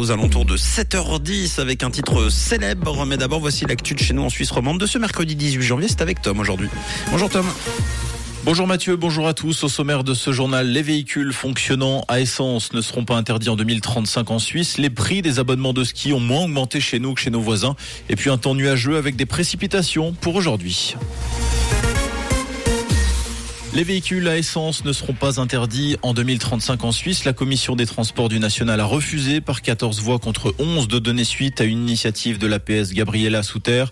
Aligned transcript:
Aux 0.00 0.12
alentours 0.12 0.44
de 0.44 0.56
7h10 0.56 1.58
avec 1.58 1.82
un 1.82 1.90
titre 1.90 2.28
célèbre. 2.28 3.04
Mais 3.04 3.16
d'abord, 3.16 3.40
voici 3.40 3.64
l'actu 3.66 3.94
de 3.94 3.98
chez 3.98 4.14
nous 4.14 4.22
en 4.22 4.28
Suisse 4.28 4.52
romande 4.52 4.78
de 4.78 4.86
ce 4.86 4.96
mercredi 4.96 5.34
18 5.34 5.60
janvier. 5.60 5.88
C'est 5.88 6.02
avec 6.02 6.22
Tom 6.22 6.38
aujourd'hui. 6.38 6.68
Bonjour 7.10 7.28
Tom. 7.28 7.44
Bonjour 8.44 8.68
Mathieu, 8.68 8.94
bonjour 8.94 9.26
à 9.26 9.34
tous. 9.34 9.64
Au 9.64 9.68
sommaire 9.68 10.04
de 10.04 10.14
ce 10.14 10.30
journal, 10.30 10.68
les 10.68 10.82
véhicules 10.82 11.32
fonctionnant 11.32 12.04
à 12.06 12.20
essence 12.20 12.72
ne 12.74 12.80
seront 12.80 13.04
pas 13.04 13.16
interdits 13.16 13.48
en 13.48 13.56
2035 13.56 14.30
en 14.30 14.38
Suisse. 14.38 14.78
Les 14.78 14.88
prix 14.88 15.20
des 15.20 15.40
abonnements 15.40 15.72
de 15.72 15.82
ski 15.82 16.12
ont 16.12 16.20
moins 16.20 16.44
augmenté 16.44 16.78
chez 16.78 17.00
nous 17.00 17.14
que 17.14 17.20
chez 17.20 17.30
nos 17.30 17.40
voisins. 17.40 17.74
Et 18.08 18.14
puis 18.14 18.30
un 18.30 18.38
temps 18.38 18.54
nuageux 18.54 18.98
avec 18.98 19.16
des 19.16 19.26
précipitations 19.26 20.12
pour 20.12 20.36
aujourd'hui. 20.36 20.94
Les 23.74 23.84
véhicules 23.84 24.26
à 24.26 24.38
essence 24.38 24.86
ne 24.86 24.92
seront 24.92 25.12
pas 25.12 25.40
interdits 25.40 25.96
en 26.00 26.14
2035 26.14 26.84
en 26.84 26.90
Suisse. 26.90 27.26
La 27.26 27.34
commission 27.34 27.76
des 27.76 27.84
transports 27.84 28.30
du 28.30 28.40
national 28.40 28.80
a 28.80 28.86
refusé 28.86 29.42
par 29.42 29.60
14 29.60 30.00
voix 30.00 30.18
contre 30.18 30.54
11 30.58 30.88
de 30.88 30.98
donner 30.98 31.22
suite 31.22 31.60
à 31.60 31.64
une 31.64 31.80
initiative 31.80 32.38
de 32.38 32.46
l'APS 32.46 32.92
Gabriela 32.92 33.42
Souter. 33.42 33.84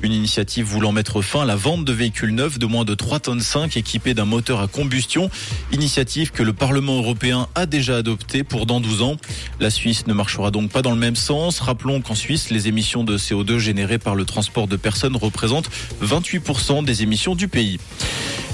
Une 0.00 0.12
initiative 0.12 0.64
voulant 0.64 0.92
mettre 0.92 1.20
fin 1.20 1.42
à 1.42 1.44
la 1.44 1.56
vente 1.56 1.84
de 1.84 1.92
véhicules 1.92 2.34
neufs 2.34 2.58
de 2.58 2.64
moins 2.64 2.86
de 2.86 2.94
3 2.94 3.20
tonnes 3.20 3.40
5 3.40 3.76
équipés 3.76 4.14
d'un 4.14 4.24
moteur 4.24 4.60
à 4.60 4.66
combustion. 4.66 5.30
Initiative 5.72 6.32
que 6.32 6.42
le 6.42 6.54
Parlement 6.54 6.96
européen 6.96 7.48
a 7.54 7.66
déjà 7.66 7.98
adoptée 7.98 8.44
pour 8.44 8.64
dans 8.64 8.80
12 8.80 9.02
ans. 9.02 9.16
La 9.60 9.68
Suisse 9.68 10.06
ne 10.06 10.14
marchera 10.14 10.50
donc 10.50 10.70
pas 10.70 10.80
dans 10.80 10.92
le 10.92 10.96
même 10.96 11.16
sens. 11.16 11.60
Rappelons 11.60 12.00
qu'en 12.00 12.14
Suisse, 12.14 12.48
les 12.48 12.66
émissions 12.66 13.04
de 13.04 13.18
CO2 13.18 13.58
générées 13.58 13.98
par 13.98 14.14
le 14.14 14.24
transport 14.24 14.68
de 14.68 14.76
personnes 14.76 15.16
représentent 15.16 15.70
28% 16.02 16.82
des 16.82 17.02
émissions 17.02 17.34
du 17.34 17.46
pays. 17.46 17.78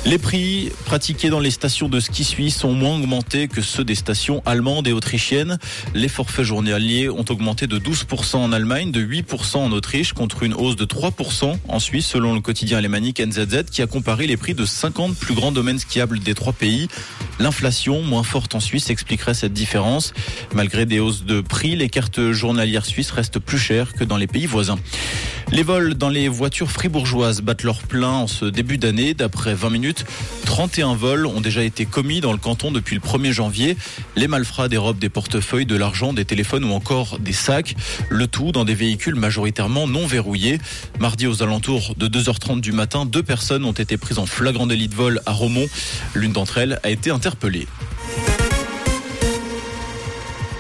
Les 0.07 0.19
prix 0.19 0.71
pratiqués 0.85 1.31
dans 1.31 1.41
les 1.41 1.51
stations 1.51 1.89
de 1.89 1.99
ski 1.99 2.25
suisses 2.25 2.63
ont 2.63 2.75
moins 2.75 2.97
augmenté 2.97 3.49
que 3.49 3.63
ceux 3.63 3.85
des 3.85 3.95
stations 3.95 4.43
allemandes 4.45 4.87
et 4.87 4.93
autrichiennes. 4.93 5.59
Les 5.95 6.09
forfaits 6.09 6.45
journaliers 6.45 7.09
ont 7.09 7.25
augmenté 7.31 7.67
de 7.67 7.79
12% 7.79 8.37
en 8.37 8.53
Allemagne, 8.53 8.93
de 8.93 9.03
8% 9.03 9.57
en 9.57 9.73
Autriche, 9.73 10.13
contre 10.13 10.43
une 10.43 10.53
hausse 10.53 10.77
de 10.77 10.85
3% 10.85 11.57
en 11.67 11.79
Suisse, 11.79 12.07
selon 12.07 12.35
le 12.35 12.41
quotidien 12.41 12.77
alémanique 12.77 13.19
NZZ, 13.19 13.65
qui 13.73 13.81
a 13.81 13.87
comparé 13.87 14.27
les 14.27 14.37
prix 14.37 14.53
de 14.53 14.67
50 14.67 15.17
plus 15.17 15.35
grands 15.35 15.53
domaines 15.53 15.79
skiables 15.79 16.19
des 16.19 16.35
trois 16.35 16.53
pays. 16.53 16.89
L'inflation, 17.39 18.03
moins 18.03 18.23
forte 18.23 18.55
en 18.55 18.61
Suisse, 18.61 18.91
expliquerait 18.91 19.35
cette 19.35 19.53
différence. 19.53 20.13
Malgré 20.55 20.87
des 20.87 21.01
hausses 21.01 21.25
de 21.25 21.41
prix, 21.41 21.77
les 21.77 21.89
cartes 21.89 22.33
journalières 22.33 22.87
suisses 22.87 23.11
restent 23.11 23.39
plus 23.39 23.59
chères 23.59 23.93
que 23.93 24.05
dans 24.05 24.17
les 24.17 24.27
pays 24.27 24.47
voisins. 24.47 24.79
Les 25.53 25.63
vols 25.63 25.95
dans 25.95 26.09
les 26.09 26.29
voitures 26.29 26.71
fribourgeoises 26.71 27.41
battent 27.43 27.63
leur 27.63 27.83
plein 27.83 28.09
en 28.09 28.27
ce 28.27 28.45
début 28.45 28.79
d'année. 28.79 29.15
D'après 29.15 29.55
20 29.55 29.71
minutes, 29.71 30.05
31 30.47 30.95
vols 30.95 31.27
ont 31.27 31.41
déjà 31.41 31.63
été 31.63 31.87
commis 31.87 32.21
dans 32.21 32.33
le 32.33 32.39
canton 32.39 32.73
depuis 32.73 32.97
le 32.97 33.01
1er 33.01 33.31
janvier. 33.31 33.77
Les 34.17 34.27
malfrats 34.27 34.69
dérobent 34.69 34.99
des 34.99 35.11
portefeuilles, 35.11 35.67
de 35.67 35.77
l'argent, 35.77 36.13
des 36.13 36.25
téléphones 36.25 36.65
ou 36.65 36.73
encore 36.73 37.19
des 37.19 37.33
sacs. 37.33 37.77
Le 38.09 38.27
tout 38.27 38.53
dans 38.53 38.65
des 38.65 38.75
véhicules 38.75 39.15
majoritairement 39.15 39.87
non 39.87 40.07
verrouillés. 40.07 40.59
Mardi 40.99 41.27
aux 41.27 41.43
alentours 41.43 41.95
de 41.97 42.09
2h30 42.09 42.61
du 42.61 42.73
matin, 42.73 43.05
deux 43.05 43.23
personnes 43.23 43.65
ont 43.65 43.73
été 43.73 43.97
prises 43.97 44.19
en 44.19 44.27
flagrant 44.27 44.67
délit 44.67 44.89
de 44.89 44.95
vol 44.95 45.21
à 45.27 45.33
Romont. 45.33 45.67
L'une 46.15 46.33
d'entre 46.33 46.59
elles 46.59 46.81
a 46.83 46.91
été 46.91 47.11
interpellée 47.11 47.24
interpellé. 47.27 47.67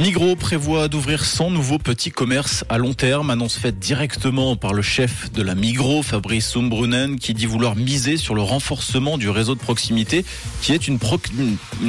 Migros 0.04 0.36
prévoit 0.36 0.88
d'ouvrir 0.88 1.24
100 1.24 1.50
nouveaux 1.50 1.78
petits 1.78 2.10
commerces 2.10 2.66
à 2.68 2.76
long 2.76 2.92
terme, 2.92 3.30
annonce 3.30 3.56
faite 3.56 3.78
directement 3.78 4.54
par 4.54 4.74
le 4.74 4.82
chef 4.82 5.32
de 5.32 5.40
la 5.40 5.54
Migros, 5.54 6.02
Fabrice 6.02 6.46
Sumbrunen, 6.46 7.18
qui 7.18 7.32
dit 7.32 7.46
vouloir 7.46 7.74
miser 7.74 8.18
sur 8.18 8.34
le 8.34 8.42
renforcement 8.42 9.16
du 9.16 9.30
réseau 9.30 9.54
de 9.54 9.60
proximité, 9.60 10.26
qui 10.60 10.74
est 10.74 10.88
une, 10.88 10.98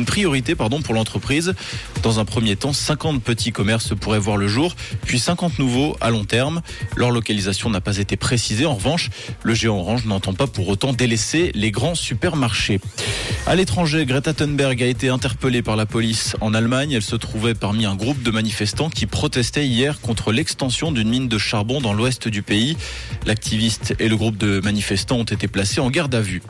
priorité 0.05 0.55
pour 0.55 0.93
l'entreprise. 0.93 1.55
Dans 2.03 2.21
un 2.21 2.23
premier 2.23 2.55
temps, 2.55 2.71
50 2.71 3.21
petits 3.21 3.51
commerces 3.51 3.93
pourraient 3.93 4.17
voir 4.17 4.37
le 4.37 4.47
jour, 4.47 4.77
puis 5.03 5.19
50 5.19 5.59
nouveaux 5.59 5.97
à 5.99 6.09
long 6.09 6.23
terme. 6.23 6.61
Leur 6.95 7.11
localisation 7.11 7.69
n'a 7.69 7.81
pas 7.81 7.97
été 7.97 8.15
précisée. 8.15 8.65
En 8.65 8.75
revanche, 8.75 9.09
le 9.43 9.53
géant 9.53 9.79
orange 9.79 10.05
n'entend 10.05 10.31
pas 10.31 10.47
pour 10.47 10.69
autant 10.69 10.93
délaisser 10.93 11.51
les 11.53 11.71
grands 11.71 11.95
supermarchés. 11.95 12.79
À 13.45 13.55
l'étranger, 13.55 14.05
Greta 14.05 14.33
Thunberg 14.33 14.81
a 14.81 14.87
été 14.87 15.09
interpellée 15.09 15.61
par 15.61 15.75
la 15.75 15.85
police 15.85 16.37
en 16.39 16.53
Allemagne. 16.53 16.93
Elle 16.93 17.01
se 17.01 17.17
trouvait 17.17 17.55
parmi 17.55 17.85
un 17.85 17.95
groupe 17.95 18.04
de 18.13 18.29
manifestants 18.29 18.89
qui 18.89 19.07
protestaient 19.07 19.65
hier 19.65 19.99
contre 19.99 20.31
l'extension 20.31 20.91
d'une 20.91 21.09
mine 21.09 21.27
de 21.27 21.37
charbon 21.39 21.81
dans 21.81 21.93
l'ouest 21.93 22.27
du 22.27 22.43
pays. 22.43 22.77
L'activiste 23.25 23.95
et 23.97 24.07
le 24.07 24.15
groupe 24.15 24.37
de 24.37 24.59
manifestants 24.63 25.17
ont 25.17 25.23
été 25.23 25.47
placés 25.47 25.81
en 25.81 25.89
garde 25.89 26.13
à 26.13 26.21
vue. 26.21 26.43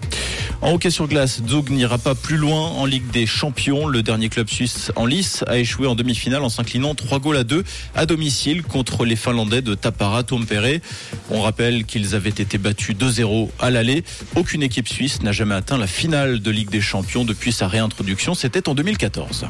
En 0.62 0.74
hockey 0.74 0.90
sur 0.90 1.08
glace, 1.08 1.42
Zug 1.48 1.70
n'ira 1.70 1.98
pas 1.98 2.14
plus 2.14 2.36
loin 2.36 2.60
en 2.60 2.86
Ligue 2.86 3.10
des 3.12 3.26
Champions. 3.26 3.88
Le 3.88 4.04
dernier 4.04 4.28
club 4.28 4.50
suisse 4.50 4.92
en 4.98 5.06
lice 5.06 5.46
a 5.48 5.58
échoué 5.58 5.88
en 5.88 5.96
demi-finale 5.96 6.44
en 6.44 6.50
s'inclinant 6.50 6.94
3 6.94 7.20
goals 7.20 7.38
à 7.38 7.44
2 7.46 7.64
à 7.96 8.06
domicile 8.06 8.64
contre 8.64 9.06
les 9.06 9.16
Finlandais 9.16 9.62
de 9.62 9.76
Tapara 9.76 10.24
Tompere. 10.24 10.82
On 11.30 11.42
rappelle 11.42 11.86
qu'ils 11.86 12.16
avaient 12.16 12.30
été 12.30 12.58
battus 12.58 12.98
2-0 12.98 13.50
à 13.60 13.70
l'aller. 13.70 14.04
Aucune 14.36 14.64
équipe 14.64 14.90
suisse 14.90 15.22
n'a 15.22 15.32
jamais 15.32 15.56
atteint 15.56 15.78
la 15.78 15.88
finale 15.88 16.42
de 16.42 16.52
Ligue 16.52 16.70
des 16.70 16.82
Champions 16.82 17.24
depuis 17.24 17.54
sa 17.54 17.70
réintroduction. 17.70 18.34
C'était 18.34 18.68
en 18.68 18.76
2014. 18.76 19.46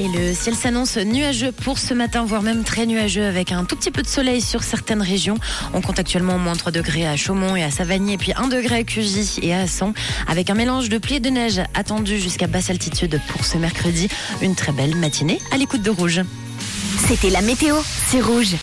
Et 0.00 0.08
le 0.08 0.32
ciel 0.32 0.54
s'annonce 0.54 0.96
nuageux 0.96 1.52
pour 1.52 1.78
ce 1.78 1.92
matin, 1.92 2.24
voire 2.24 2.40
même 2.40 2.64
très 2.64 2.86
nuageux 2.86 3.26
avec 3.26 3.52
un 3.52 3.66
tout 3.66 3.76
petit 3.76 3.90
peu 3.90 4.00
de 4.00 4.06
soleil 4.06 4.40
sur 4.40 4.62
certaines 4.62 5.02
régions. 5.02 5.36
On 5.74 5.82
compte 5.82 5.98
actuellement 5.98 6.38
moins 6.38 6.56
3 6.56 6.72
degrés 6.72 7.06
à 7.06 7.16
Chaumont 7.16 7.54
et 7.54 7.62
à 7.62 7.70
Savagny 7.70 8.14
et 8.14 8.16
puis 8.16 8.32
1 8.34 8.48
degré 8.48 8.76
à 8.76 8.82
Cugy 8.82 9.40
et 9.42 9.52
à 9.52 9.60
Assan 9.60 9.92
avec 10.26 10.48
un 10.48 10.54
mélange 10.54 10.88
de 10.88 10.96
pluie 10.96 11.16
et 11.16 11.20
de 11.20 11.28
neige 11.28 11.60
attendu 11.74 12.18
jusqu'à 12.18 12.46
basse 12.46 12.70
altitude 12.70 13.20
pour 13.28 13.44
ce 13.44 13.58
mercredi. 13.58 14.08
Une 14.40 14.54
très 14.54 14.72
belle 14.72 14.96
matinée 14.96 15.38
à 15.52 15.58
l'écoute 15.58 15.82
de 15.82 15.90
Rouge. 15.90 16.22
C'était 17.06 17.28
la 17.28 17.42
météo, 17.42 17.76
c'est 18.08 18.22
Rouge. 18.22 18.56